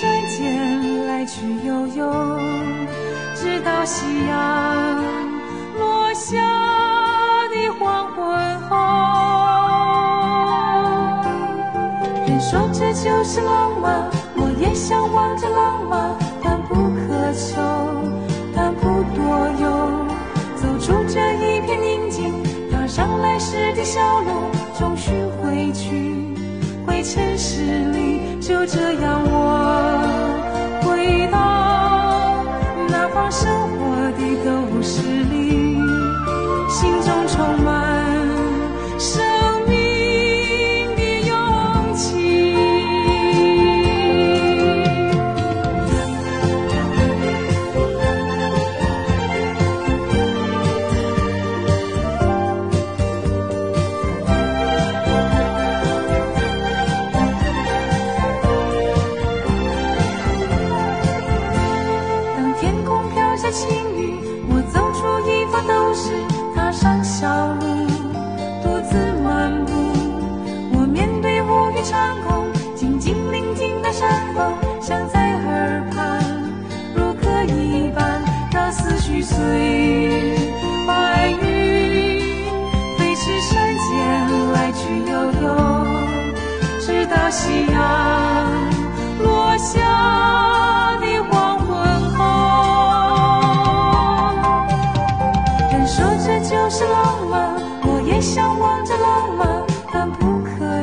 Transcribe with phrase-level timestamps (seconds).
[0.00, 2.10] 瞬间来去悠悠，
[3.34, 5.04] 直到夕阳
[5.78, 6.38] 落下
[7.50, 8.70] 的黄昏后。
[12.26, 17.60] 人说这就是浪漫，我也向往着浪漫，但不苛求，
[18.56, 19.68] 但不多有。
[20.56, 22.42] 走出这一片宁静，
[22.72, 24.48] 踏上来时的小路，
[24.78, 25.10] 终须
[25.42, 26.34] 回去，
[26.86, 28.40] 回城市里。
[28.40, 29.89] 就这样，我
[37.40, 37.79] 心中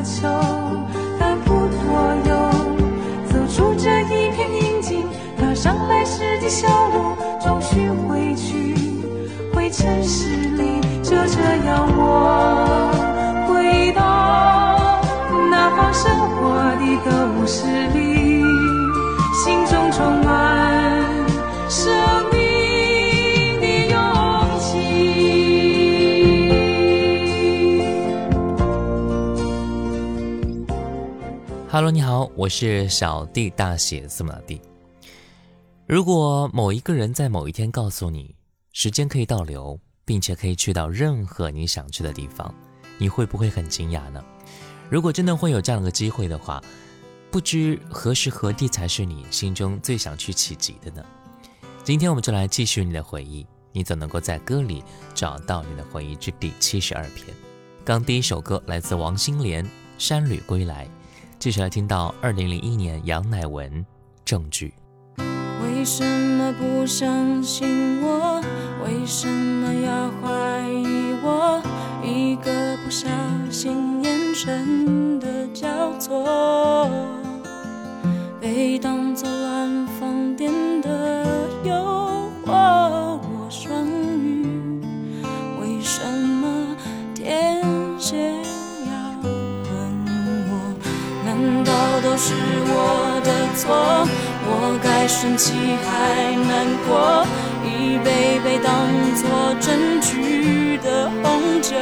[0.08, 0.37] 苛
[31.90, 34.60] 你好，我是小弟，大写字母弟。
[35.86, 38.34] 如果某一个人在某一天告诉你，
[38.72, 42.54] 时间可以倒流，并且可以去到任何你想去的地方，
[42.98, 44.22] 你会不会很惊讶呢？
[44.90, 46.62] 如果真的会有这样的机会的话，
[47.30, 51.02] 不知何时何地才是你心中最想去企及的呢？
[51.84, 54.84] 今天我们就来继续你的回忆，你总能够在歌里
[55.14, 57.34] 找到你的回忆之第七十二篇。
[57.82, 59.64] 刚第一首歌来自王心莲
[59.96, 60.84] 《山旅归来》。
[61.38, 63.70] 继续来听到二零零一年杨乃文
[64.24, 64.74] 《证据》。
[65.62, 68.42] 为什么不相信我？
[68.84, 71.62] 为什么要怀疑我？
[72.02, 73.06] 一个不小
[73.50, 76.90] 心，眼神的交错，
[78.40, 79.28] 被当作
[92.18, 92.34] 是
[92.66, 94.06] 我的错？
[94.50, 95.52] 我该生气
[95.86, 95.88] 还
[96.48, 97.24] 难过？
[97.64, 98.68] 一杯杯当
[99.14, 101.76] 做证据的红酒，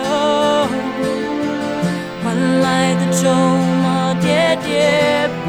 [2.23, 3.31] 换来的咒
[3.83, 4.25] 骂喋
[4.61, 4.67] 喋
[5.45, 5.49] 不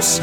[0.00, 0.20] 休，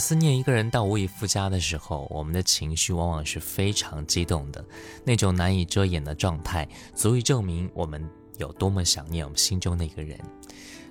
[0.00, 4.64] 思念一个人到无以复加的时候，我们的情绪往往是非常激动的，
[5.04, 8.02] 那种难以遮掩的状态，足以证明我们
[8.38, 10.18] 有多么想念我们心中那个人，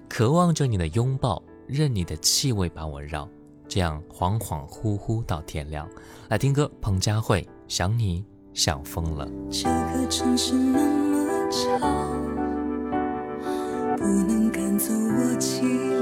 [0.07, 3.27] 渴望着你的拥抱，任你的气味把我绕，
[3.67, 5.89] 这样恍恍惚惚到天亮。
[6.29, 8.23] 来听歌，彭佳慧，想你
[8.53, 9.27] 想疯了。
[9.51, 11.79] 这个城市那么吵，
[13.97, 15.98] 不能赶走我寂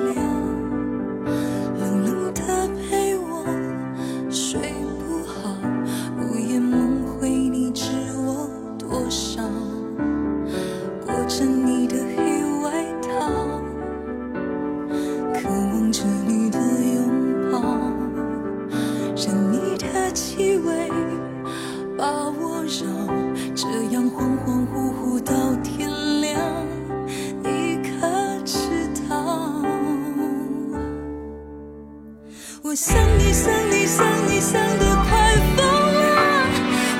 [32.79, 36.47] 想你想你想你想得快疯了。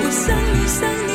[0.02, 1.07] 我想你想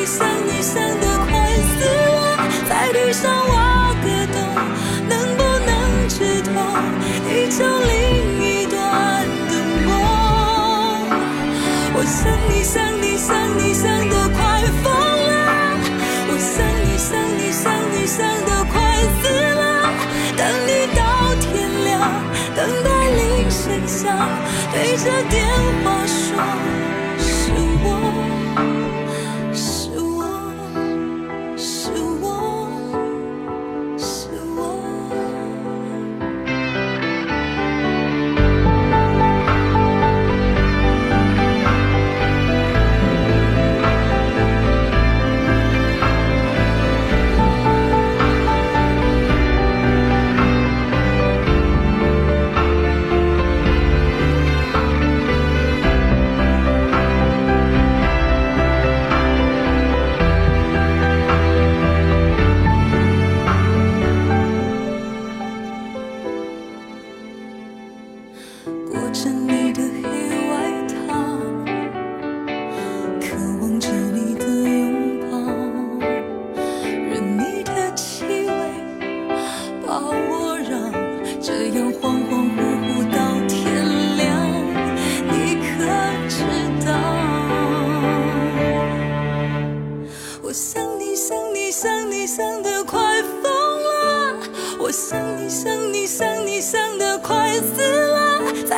[24.72, 25.46] 背着电
[25.81, 25.81] 话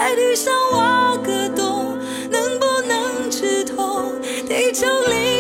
[0.05, 1.99] 在地上挖个洞
[2.31, 5.34] 能不能直通地球里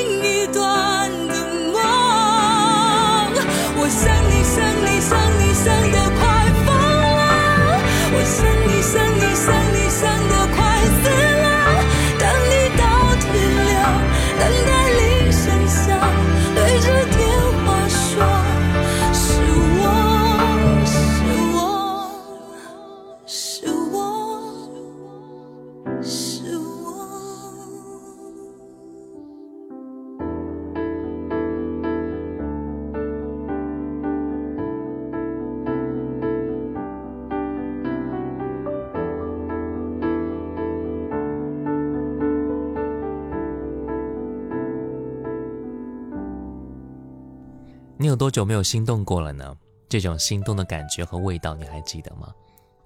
[47.96, 49.56] 你有多久没有心动过了呢？
[49.88, 52.34] 这种心动的感觉和味道，你还记得吗？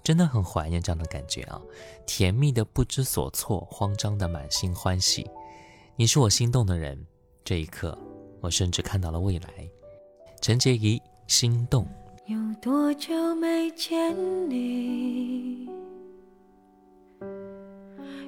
[0.03, 1.59] 真的很怀念这样的感觉啊！
[2.05, 5.29] 甜蜜的不知所措，慌张的满心欢喜。
[5.95, 7.05] 你是我心动的人，
[7.43, 7.97] 这一刻，
[8.39, 9.49] 我甚至看到了未来。
[10.41, 11.87] 陈洁仪，心动。
[12.27, 14.15] 有多久没见
[14.49, 15.67] 你？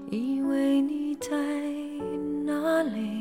[0.09, 1.29] 以为你在
[2.43, 3.20] 哪里？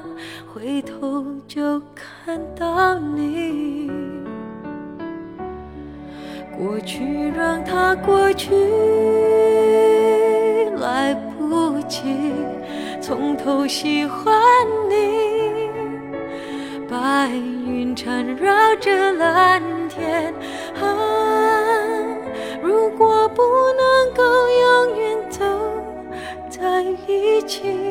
[0.53, 3.89] 回头就看到你。
[6.57, 8.53] 过去让它过去，
[10.77, 12.33] 来不及
[12.99, 14.35] 从头喜欢
[14.89, 15.69] 你。
[16.89, 20.33] 白云缠绕着蓝天，
[20.81, 20.83] 啊，
[22.61, 23.41] 如果不
[23.77, 25.45] 能够永远走
[26.49, 27.90] 在一起。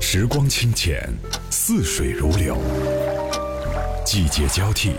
[0.00, 1.12] 时光清浅，
[1.50, 2.54] 似水如流；
[4.04, 4.92] 季节交替，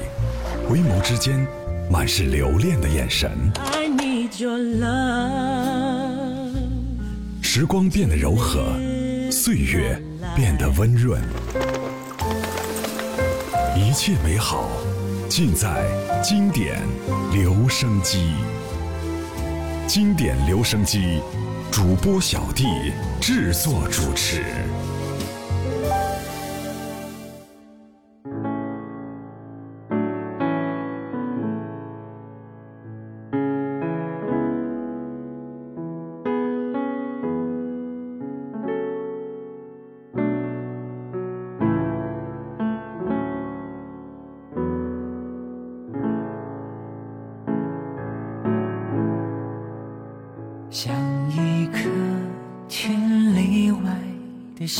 [0.68, 1.48] 回眸之间
[1.90, 3.32] 满是留恋的眼神。
[7.42, 8.74] 时光变得柔和，
[9.32, 9.98] 岁月
[10.36, 11.22] 变得温润，
[11.56, 11.67] 一
[13.98, 14.70] 一切美好
[15.28, 15.84] 尽在
[16.22, 16.88] 经典
[17.34, 18.30] 留声机。
[19.88, 21.20] 经典留声机
[21.72, 24.44] 主播小弟制作主持。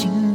[0.06, 0.27] 的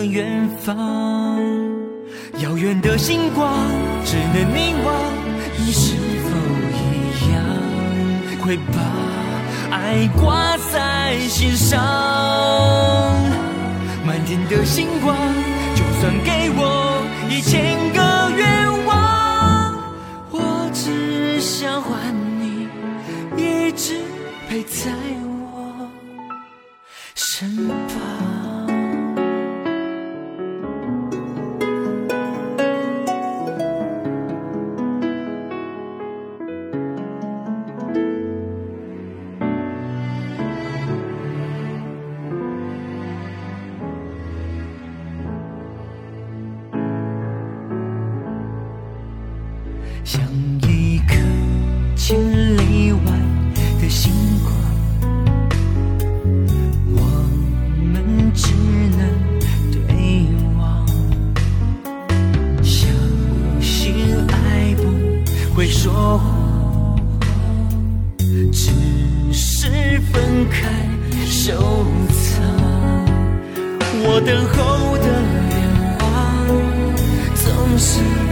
[0.00, 1.38] 的远方，
[2.38, 3.52] 遥远的星光，
[4.02, 4.94] 只能凝望。
[5.58, 6.30] 你是否
[6.72, 6.78] 一
[7.34, 7.44] 样，
[8.40, 8.80] 会把
[9.70, 11.78] 爱挂在心上？
[14.06, 15.14] 满天的星光。
[15.74, 19.74] 就算给我一千个愿望，
[20.30, 21.92] 我只想换
[22.40, 22.66] 你
[23.36, 24.00] 一直
[24.48, 24.90] 陪在
[25.24, 25.29] 我
[50.04, 50.20] 像
[50.62, 51.14] 一颗
[51.96, 52.18] 千
[52.56, 53.00] 里外
[53.80, 54.52] 的星光
[56.86, 57.00] 我
[57.82, 58.52] 们只
[58.96, 59.00] 能
[59.70, 60.26] 对
[60.58, 60.86] 望
[62.62, 62.90] 相
[63.60, 63.94] 信
[64.28, 66.96] 爱不会说谎
[68.52, 68.70] 只
[69.32, 70.68] 是分开
[71.26, 71.52] 收
[72.08, 72.42] 藏
[74.02, 75.06] 我等候的
[75.50, 75.58] 愿
[75.98, 76.08] 望
[77.34, 78.29] 总是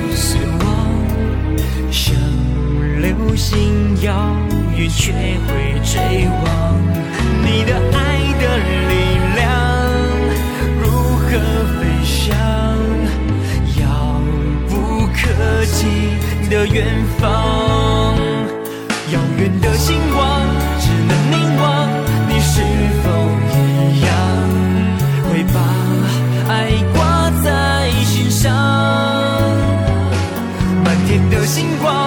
[1.90, 2.14] 像
[3.00, 4.36] 流星遥
[4.76, 6.46] 远，却会追望。
[7.42, 7.98] 你的爱
[8.40, 8.44] 的
[8.88, 8.92] 力
[9.36, 9.46] 量，
[10.80, 10.84] 如
[11.16, 11.26] 何
[11.78, 12.36] 飞翔？
[13.80, 13.82] 遥
[14.68, 14.72] 不
[15.08, 15.18] 可
[15.66, 15.78] 及
[16.50, 16.86] 的远
[17.18, 18.16] 方，
[19.12, 20.42] 遥远的星光，
[20.78, 21.88] 只能凝望。
[22.28, 22.60] 你是
[23.02, 23.06] 否
[23.54, 23.56] 一
[24.04, 24.08] 样，
[25.30, 25.56] 会把
[26.52, 26.52] 爱
[26.94, 28.77] 挂在心上？
[31.48, 31.97] 星光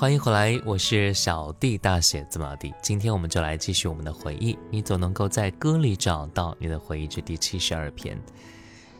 [0.00, 2.72] 欢迎回来，我是小弟大写字母弟。
[2.80, 4.58] 今天我们就来继续我们的回忆。
[4.70, 8.18] 你总能够在歌里找到你的回忆之第七十二篇。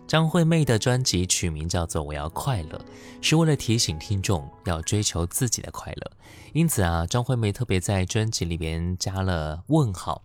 [0.07, 2.77] 张惠妹的专辑取名叫做《我要快乐》，
[3.23, 6.13] 是为了提醒听众要追求自己的快乐。
[6.53, 10.23] 因此啊，张惠妹特别在专辑里边加了问号。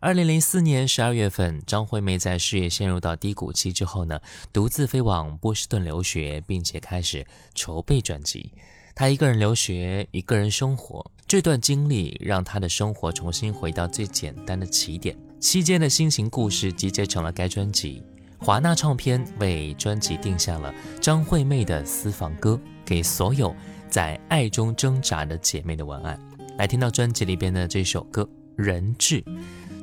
[0.00, 4.20] 二零零四年十二月份，张惠妹在事业陷入到低谷期之后呢，
[4.52, 8.52] 独自飞往波士顿留学，并且开始筹备专辑。
[8.96, 15.16] 他一个人留学，一个人生活，这段经历让他的生活重新回到最简单的起点。
[15.40, 18.04] 期间的心情故事集结成了该专辑。
[18.38, 23.52] 华纳唱片为专辑定下了张惠妹的私房歌，给所有
[23.88, 26.16] 在爱中挣扎的姐妹的文案。
[26.56, 28.22] 来听到专辑里边的这首歌
[28.54, 29.20] 《人质》，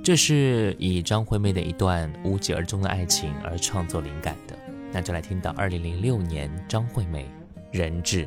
[0.02, 4.58] 这是以张惠妹的一段无疾而终的爱情而创作灵感的。
[4.94, 7.30] 那就来听到二零零六年张惠妹
[7.78, 8.26] 《人质》。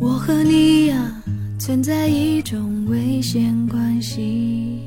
[0.00, 1.22] 我和你呀，
[1.58, 4.80] 存在一种危险关系，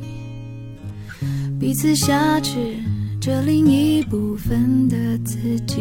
[1.60, 2.76] 彼此挟持
[3.20, 5.78] 着另一部分的自己，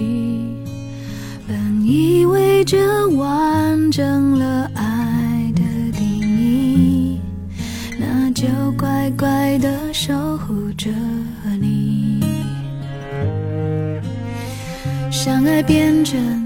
[1.46, 5.62] 本以为这完整了爱的
[5.96, 7.18] 定义，
[7.98, 8.46] 那就
[8.78, 10.90] 乖乖的守护着
[11.60, 12.22] 你。
[15.10, 15.44] 相。
[15.44, 16.45] 爱变成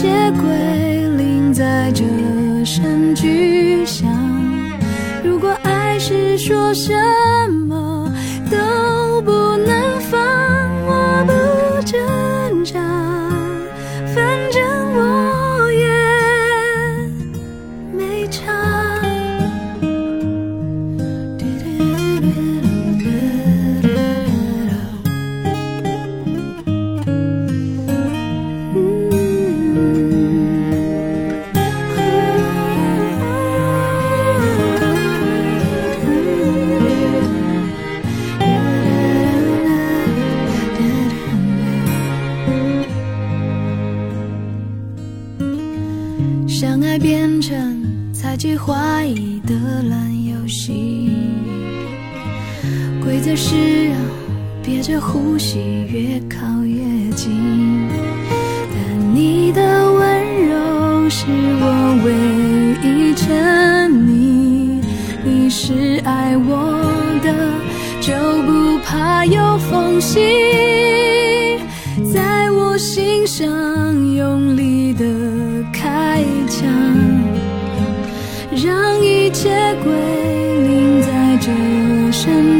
[0.00, 0.08] 些
[0.40, 0.48] 归
[1.18, 2.02] 零，在这
[2.64, 4.08] 声巨响。
[5.22, 6.96] 如果爱是说声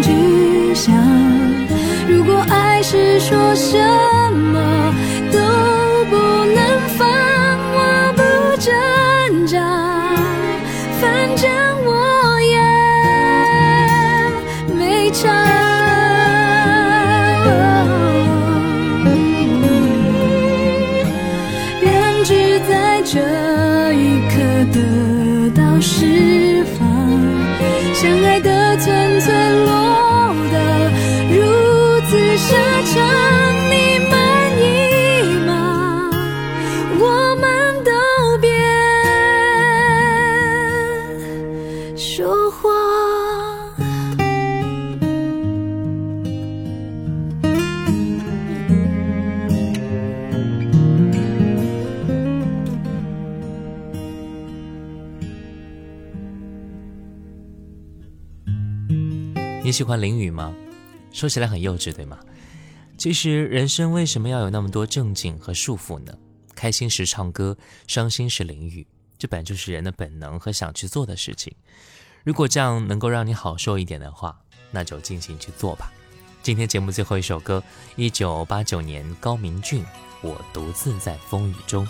[0.03, 0.95] 巨响。
[2.09, 4.00] 如果爱是说什
[59.63, 60.55] 你喜欢淋雨吗？
[61.13, 62.19] 说起来很幼稚，对吗？
[62.97, 66.15] 其实人生为什么要有那么多正经和束缚呢？
[66.55, 68.87] 开心时唱歌，伤心时淋雨，
[69.19, 71.55] 这本就是人的本能和想去做的事情。
[72.25, 75.93] 如果这样能够让你好受一点的话，那就尽情去做吧。
[76.43, 77.63] 今天节目最后一首歌，
[77.97, 79.85] 一九八九年高明骏
[80.23, 81.85] 《我独自在风雨中》。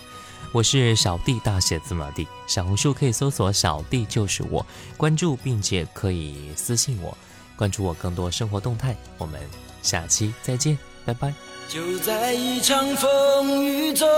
[0.52, 2.26] 我是小弟，大写字母 D。
[2.48, 4.66] 小红书可以搜索“小弟就是我”，
[4.98, 7.16] 关注并且可以私信我，
[7.61, 8.96] 关注我更多生活动态。
[9.18, 9.38] 我们
[9.83, 11.31] 下期再见，拜拜。
[11.68, 14.09] 就在一场风雨中，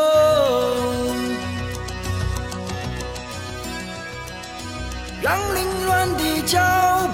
[5.20, 6.61] 让凌乱的脚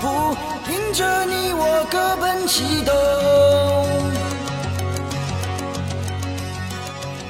[0.02, 0.36] 步
[0.70, 2.94] 迎着你我各奔西东，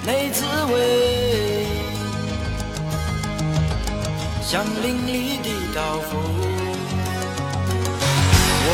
[0.05, 1.67] 没滋味，
[4.43, 6.68] 像淋漓的刀锋。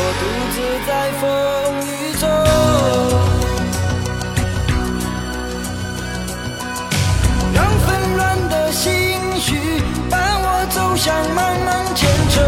[0.06, 1.24] 我独自在风
[1.88, 2.28] 雨中。
[7.54, 8.84] 让纷乱的心
[9.38, 9.48] 绪
[10.10, 12.44] 伴我走向茫茫前程，